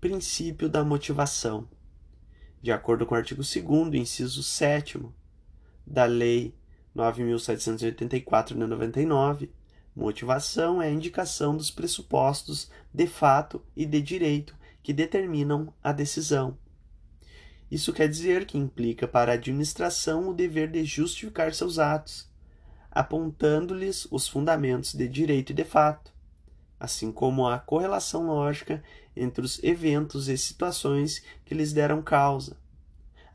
princípio 0.00 0.68
da 0.68 0.84
motivação. 0.84 1.68
De 2.62 2.70
acordo 2.70 3.04
com 3.04 3.14
o 3.14 3.18
artigo 3.18 3.42
2, 3.42 3.94
inciso 3.94 4.42
7 4.42 5.00
da 5.86 6.04
Lei 6.04 6.54
9.784 6.96 8.48
de 8.48 8.54
99, 8.54 9.50
motivação 9.94 10.80
é 10.80 10.86
a 10.86 10.90
indicação 10.90 11.56
dos 11.56 11.70
pressupostos 11.70 12.70
de 12.92 13.06
fato 13.06 13.62
e 13.76 13.84
de 13.84 14.00
direito 14.00 14.56
que 14.82 14.92
determinam 14.92 15.72
a 15.82 15.92
decisão. 15.92 16.56
Isso 17.70 17.92
quer 17.92 18.08
dizer 18.08 18.46
que 18.46 18.56
implica 18.56 19.06
para 19.06 19.32
a 19.32 19.34
administração 19.34 20.28
o 20.28 20.34
dever 20.34 20.70
de 20.70 20.84
justificar 20.84 21.52
seus 21.52 21.78
atos, 21.78 22.30
apontando-lhes 22.90 24.06
os 24.10 24.26
fundamentos 24.26 24.94
de 24.94 25.06
direito 25.06 25.50
e 25.50 25.54
de 25.54 25.64
fato, 25.64 26.12
assim 26.78 27.12
como 27.12 27.46
a 27.46 27.58
correlação 27.58 28.26
lógica 28.26 28.82
entre 29.18 29.44
os 29.44 29.62
eventos 29.62 30.28
e 30.28 30.38
situações 30.38 31.22
que 31.44 31.54
lhes 31.54 31.72
deram 31.72 32.02
causa, 32.02 32.56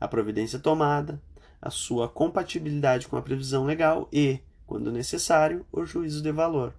a 0.00 0.08
providência 0.08 0.58
tomada, 0.58 1.20
a 1.60 1.70
sua 1.70 2.08
compatibilidade 2.08 3.08
com 3.08 3.16
a 3.16 3.22
previsão 3.22 3.64
legal 3.64 4.08
e, 4.12 4.40
quando 4.66 4.92
necessário, 4.92 5.64
o 5.72 5.84
juízo 5.84 6.22
de 6.22 6.32
valor, 6.32 6.74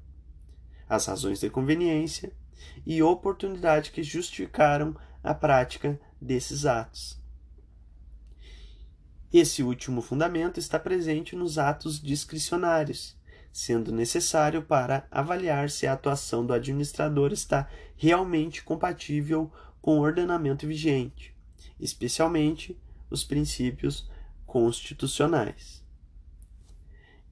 as 0.87 1.05
razões 1.05 1.39
de 1.39 1.49
conveniência 1.49 2.31
e 2.85 3.01
oportunidade 3.01 3.91
que 3.91 4.03
justificaram 4.03 4.95
a 5.23 5.33
prática 5.33 5.99
desses 6.21 6.65
atos. 6.65 7.19
Esse 9.33 9.63
último 9.63 10.01
fundamento 10.01 10.59
está 10.59 10.79
presente 10.79 11.35
nos 11.35 11.57
atos 11.57 12.01
discricionários, 12.01 13.17
sendo 13.55 13.89
necessário 13.89 14.61
para 14.61 15.07
avaliar 15.09 15.69
se 15.69 15.87
a 15.87 15.93
atuação 15.93 16.45
do 16.45 16.51
administrador 16.51 17.31
está 17.31 17.69
realmente 17.95 18.61
compatível 18.61 19.49
com 19.81 19.97
o 19.97 20.01
ordenamento 20.01 20.67
vigente, 20.67 21.33
especialmente 21.79 22.77
os 23.09 23.23
princípios 23.23 24.11
constitucionais. 24.45 25.81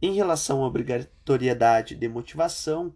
Em 0.02 0.14
relação 0.14 0.64
à 0.64 0.68
obrigatoriedade 0.68 1.94
de 1.94 2.08
motivação, 2.08 2.96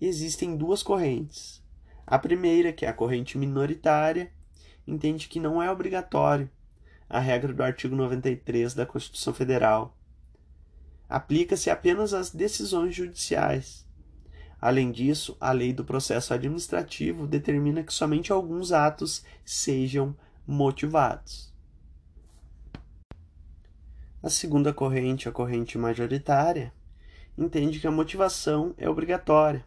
existem 0.00 0.56
duas 0.56 0.82
correntes. 0.82 1.62
A 2.06 2.18
primeira, 2.18 2.72
que 2.72 2.86
é 2.86 2.88
a 2.88 2.94
corrente 2.94 3.36
minoritária, 3.36 4.32
entende 4.86 5.28
que 5.28 5.38
não 5.38 5.62
é 5.62 5.70
obrigatório 5.70 6.50
a 7.10 7.20
regra 7.20 7.52
do 7.52 7.62
artigo 7.62 7.94
93 7.94 8.72
da 8.72 8.86
Constituição 8.86 9.34
Federal. 9.34 9.97
Aplica-se 11.08 11.70
apenas 11.70 12.12
às 12.12 12.30
decisões 12.30 12.94
judiciais. 12.94 13.86
Além 14.60 14.90
disso, 14.90 15.36
a 15.40 15.52
lei 15.52 15.72
do 15.72 15.84
processo 15.84 16.34
administrativo 16.34 17.26
determina 17.26 17.82
que 17.82 17.94
somente 17.94 18.32
alguns 18.32 18.72
atos 18.72 19.24
sejam 19.44 20.16
motivados. 20.46 21.52
A 24.22 24.28
segunda 24.28 24.72
corrente, 24.74 25.28
a 25.28 25.32
corrente 25.32 25.78
majoritária, 25.78 26.72
entende 27.36 27.78
que 27.78 27.86
a 27.86 27.90
motivação 27.92 28.74
é 28.76 28.90
obrigatória. 28.90 29.64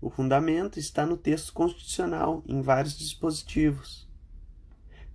O 0.00 0.08
fundamento 0.08 0.78
está 0.78 1.04
no 1.04 1.16
texto 1.16 1.52
constitucional, 1.52 2.42
em 2.46 2.62
vários 2.62 2.96
dispositivos 2.96 4.08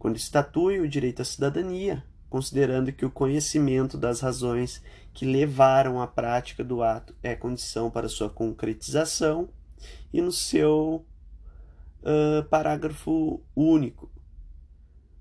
quando 0.03 0.18
estatui 0.18 0.81
o 0.81 0.90
direito 0.90 1.22
à 1.22 1.25
cidadania, 1.25 2.03
considerando 2.34 2.92
que 2.92 3.06
o 3.06 3.12
conhecimento 3.12 3.95
das 3.95 4.20
razões 4.20 4.81
que 5.14 5.23
levaram 5.23 6.02
à 6.02 6.08
prática 6.08 6.64
do 6.64 6.81
ato 6.81 7.16
é 7.22 7.36
condição 7.36 7.92
para 7.92 8.09
sua 8.09 8.28
concretização, 8.28 9.50
e 10.12 10.20
no 10.20 10.31
seu 10.31 11.06
uh, 12.02 12.44
parágrafo 12.50 13.40
único, 13.56 14.09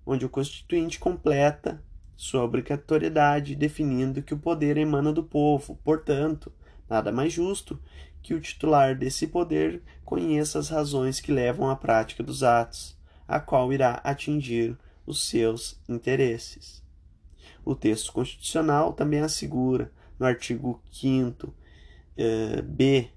onde 0.07 0.25
o 0.25 0.29
Constituinte 0.31 0.99
completa 0.99 1.85
sua 2.17 2.45
obrigatoriedade, 2.45 3.57
definindo 3.57 4.23
que 4.23 4.33
o 4.33 4.39
poder 4.39 4.79
emana 4.79 5.13
do 5.13 5.23
povo, 5.23 5.79
portanto, 5.85 6.51
nada 6.89 7.13
mais 7.13 7.31
justo 7.31 7.79
que 8.23 8.33
o 8.33 8.41
titular 8.41 8.97
desse 8.97 9.27
poder 9.27 9.83
conheça 10.03 10.59
as 10.59 10.71
razões 10.71 11.21
que 11.21 11.31
levam 11.31 11.69
à 11.69 11.77
prática 11.77 12.23
dos 12.23 12.43
atos 12.43 12.97
a 13.29 13.39
qual 13.39 13.71
irá 13.71 14.01
atingir 14.03 14.79
os 15.07 15.29
seus 15.29 15.79
interesses. 15.87 16.82
O 17.65 17.75
texto 17.75 18.13
constitucional 18.13 18.93
também 18.93 19.21
assegura, 19.21 19.91
no 20.19 20.27
artigo 20.27 20.83
5 20.91 21.55
eh, 22.17 22.63
B, 22.63 23.09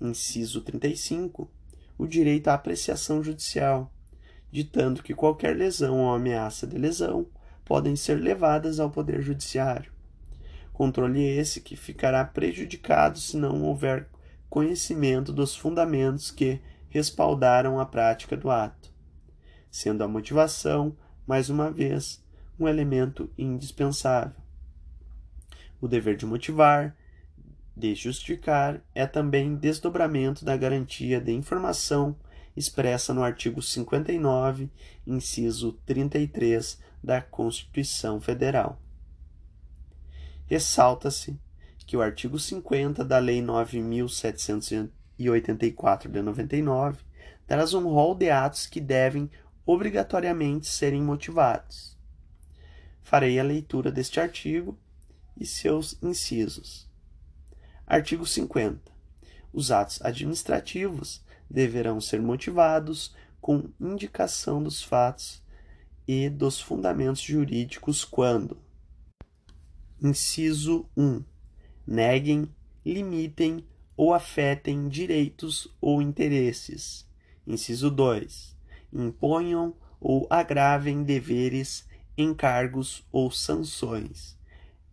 inciso 0.00 0.60
35, 0.60 1.50
o 1.98 2.06
direito 2.06 2.48
à 2.48 2.54
apreciação 2.54 3.22
judicial, 3.22 3.92
ditando 4.50 5.02
que 5.02 5.14
qualquer 5.14 5.56
lesão 5.56 6.00
ou 6.00 6.14
ameaça 6.14 6.66
de 6.66 6.76
lesão 6.76 7.26
podem 7.64 7.96
ser 7.96 8.16
levadas 8.16 8.80
ao 8.80 8.90
Poder 8.90 9.22
Judiciário. 9.22 9.92
Controle 10.72 11.22
esse 11.22 11.60
que 11.60 11.76
ficará 11.76 12.24
prejudicado 12.24 13.18
se 13.18 13.36
não 13.36 13.62
houver 13.62 14.08
conhecimento 14.50 15.32
dos 15.32 15.56
fundamentos 15.56 16.30
que 16.30 16.60
respaldaram 16.88 17.80
a 17.80 17.86
prática 17.86 18.36
do 18.36 18.50
ato 18.50 18.92
sendo 19.72 20.04
a 20.04 20.08
motivação, 20.08 20.94
mais 21.26 21.48
uma 21.48 21.70
vez, 21.70 22.22
um 22.62 22.68
elemento 22.68 23.28
indispensável. 23.36 24.40
O 25.80 25.88
dever 25.88 26.16
de 26.16 26.24
motivar, 26.24 26.96
de 27.76 27.92
justificar, 27.94 28.80
é 28.94 29.06
também 29.06 29.56
desdobramento 29.56 30.42
da 30.44 30.56
garantia 30.56 31.20
de 31.20 31.32
informação 31.32 32.16
expressa 32.56 33.12
no 33.14 33.24
artigo 33.24 33.62
59, 33.62 34.70
inciso 35.06 35.72
33 35.86 36.78
da 37.02 37.20
Constituição 37.20 38.20
Federal. 38.20 38.80
Ressalta-se 40.46 41.36
que 41.86 41.96
o 41.96 42.02
artigo 42.02 42.38
50 42.38 43.04
da 43.04 43.18
Lei 43.18 43.42
9784 43.42 46.12
de 46.12 46.22
99 46.22 46.98
traz 47.46 47.74
um 47.74 47.88
rol 47.88 48.14
de 48.14 48.30
atos 48.30 48.66
que 48.66 48.80
devem 48.80 49.28
obrigatoriamente 49.64 50.66
serem 50.68 51.02
motivados. 51.02 51.91
Farei 53.12 53.38
a 53.38 53.42
leitura 53.42 53.92
deste 53.92 54.18
artigo 54.18 54.74
e 55.38 55.44
seus 55.44 55.98
incisos. 56.02 56.88
Artigo 57.86 58.24
50. 58.24 58.90
Os 59.52 59.70
atos 59.70 60.00
administrativos 60.00 61.22
deverão 61.50 62.00
ser 62.00 62.22
motivados 62.22 63.14
com 63.38 63.68
indicação 63.78 64.62
dos 64.62 64.82
fatos 64.82 65.42
e 66.08 66.30
dos 66.30 66.58
fundamentos 66.58 67.20
jurídicos 67.20 68.02
quando: 68.02 68.56
Inciso 70.00 70.88
1. 70.96 71.22
Neguem, 71.86 72.48
limitem 72.82 73.62
ou 73.94 74.14
afetem 74.14 74.88
direitos 74.88 75.68
ou 75.82 76.00
interesses. 76.00 77.06
Inciso 77.46 77.90
2 77.90 78.56
imponham 78.90 79.74
ou 80.00 80.26
agravem 80.30 81.02
deveres, 81.02 81.86
encargos 82.16 83.04
ou 83.10 83.30
sanções. 83.30 84.36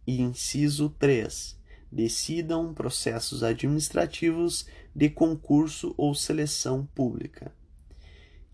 E 0.05 0.21
inciso 0.21 0.89
3. 0.97 1.57
Decidam 1.91 2.73
processos 2.73 3.43
administrativos 3.43 4.65
de 4.95 5.09
concurso 5.09 5.93
ou 5.97 6.15
seleção 6.15 6.85
pública. 6.95 7.53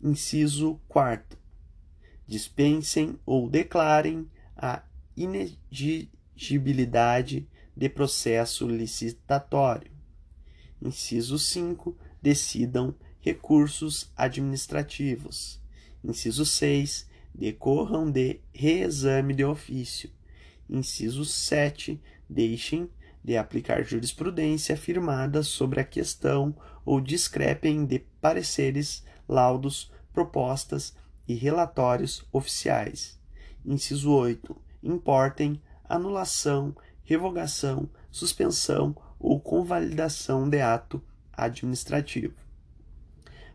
Inciso 0.01 0.79
4. 0.87 1.37
Dispensem 2.27 3.19
ou 3.25 3.49
declarem 3.49 4.29
a 4.55 4.83
inexigibilidade 5.15 7.47
de 7.75 7.89
processo 7.89 8.67
licitatório. 8.67 9.91
Inciso 10.81 11.37
5. 11.37 11.95
Decidam 12.21 12.95
recursos 13.19 14.09
administrativos. 14.15 15.59
Inciso 16.03 16.45
6. 16.45 17.07
Decorram 17.37 18.09
de 18.09 18.39
reexame 18.53 19.33
de 19.33 19.43
ofício. 19.43 20.09
Inciso 20.69 21.25
7. 21.25 22.01
Deixem 22.29 22.89
de 23.21 23.35
aplicar 23.35 23.83
jurisprudência 23.83 24.73
afirmada 24.75 25.43
sobre 25.43 25.81
a 25.81 25.83
questão 25.83 26.55
ou 26.85 27.01
discrepem 27.01 27.85
de 27.85 27.99
pareceres, 28.21 29.03
laudos, 29.27 29.91
propostas 30.13 30.95
e 31.27 31.33
relatórios 31.33 32.25
oficiais. 32.31 33.19
Inciso 33.65 34.13
8. 34.13 34.55
Importem 34.81 35.61
anulação, 35.83 36.73
revogação, 37.03 37.89
suspensão 38.09 38.95
ou 39.19 39.41
convalidação 39.41 40.49
de 40.49 40.61
ato 40.61 41.03
administrativo. 41.33 42.35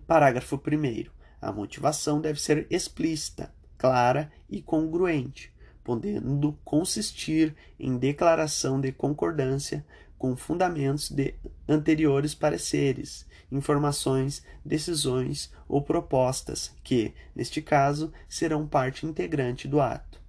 Parágrafo 0.06 0.56
1. 0.56 1.10
A 1.40 1.50
motivação 1.50 2.20
deve 2.20 2.38
ser 2.38 2.66
explícita, 2.68 3.50
clara 3.80 4.30
e 4.46 4.60
congruente, 4.60 5.50
podendo 5.82 6.52
consistir 6.62 7.56
em 7.78 7.96
declaração 7.96 8.78
de 8.78 8.92
concordância 8.92 9.82
com 10.18 10.36
fundamentos 10.36 11.10
de 11.10 11.32
anteriores 11.66 12.34
pareceres, 12.34 13.26
informações, 13.50 14.44
decisões 14.62 15.50
ou 15.66 15.80
propostas 15.80 16.76
que, 16.84 17.14
neste 17.34 17.62
caso, 17.62 18.12
serão 18.28 18.66
parte 18.66 19.06
integrante 19.06 19.66
do 19.66 19.80
ato. 19.80 20.20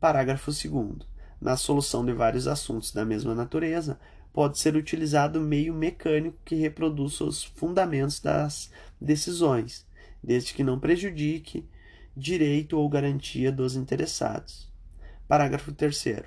Parágrafo 0.00 0.50
2. 0.50 1.06
Na 1.38 1.58
solução 1.58 2.06
de 2.06 2.14
vários 2.14 2.48
assuntos 2.48 2.90
da 2.90 3.04
mesma 3.04 3.34
natureza, 3.34 4.00
pode 4.32 4.58
ser 4.58 4.76
utilizado 4.76 5.42
meio 5.42 5.74
mecânico 5.74 6.38
que 6.42 6.54
reproduz 6.54 7.20
os 7.20 7.44
fundamentos 7.44 8.18
das 8.18 8.70
decisões, 8.98 9.86
desde 10.22 10.54
que 10.54 10.64
não 10.64 10.80
prejudique 10.80 11.68
direito 12.18 12.76
ou 12.76 12.88
garantia 12.88 13.52
dos 13.52 13.76
interessados. 13.76 14.68
Parágrafo 15.28 15.72
3. 15.72 16.24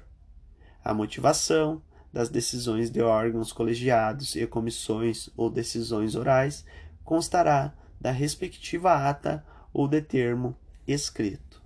A 0.84 0.94
motivação 0.94 1.82
das 2.14 2.30
decisões 2.30 2.90
de 2.90 3.02
órgãos 3.02 3.52
colegiados 3.52 4.36
e 4.36 4.48
comissões 4.48 5.30
ou 5.36 5.50
decisões 5.50 6.16
orais 6.16 6.66
constará 7.04 7.74
da 8.00 8.12
respectiva 8.12 8.94
ata 8.94 9.46
ou 9.74 9.88
de 9.88 10.02
termo 10.02 10.56
escrito. 10.88 11.61